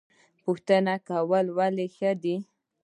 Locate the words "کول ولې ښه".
1.07-2.11